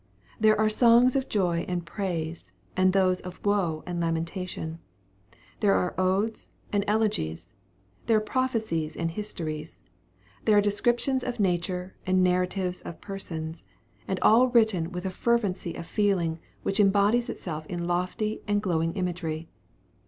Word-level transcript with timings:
There 0.39 0.57
are 0.59 0.67
songs 0.67 1.15
of 1.15 1.29
joy 1.29 1.63
and 1.67 1.85
praise, 1.85 2.51
and 2.75 2.91
those 2.91 3.21
of 3.21 3.39
woe 3.45 3.83
and 3.85 3.99
lamentation; 4.01 4.79
there 5.59 5.75
are 5.75 5.93
odes 5.95 6.49
and 6.73 6.83
elegies; 6.87 7.51
there 8.07 8.17
are 8.17 8.19
prophecies 8.19 8.97
and 8.97 9.11
histories; 9.11 9.79
there 10.45 10.57
are 10.57 10.59
descriptions 10.59 11.23
of 11.23 11.39
nature 11.39 11.93
and 12.03 12.23
narratives 12.23 12.81
of 12.81 12.99
persons, 12.99 13.63
and 14.07 14.19
all 14.21 14.47
written 14.47 14.91
with 14.91 15.05
a 15.05 15.11
fervency 15.11 15.75
of 15.75 15.85
feeling 15.85 16.39
which 16.63 16.79
embodies 16.79 17.29
itself 17.29 17.67
in 17.67 17.85
lofty 17.85 18.41
and 18.47 18.63
glowing 18.63 18.95
imagery. 18.95 19.49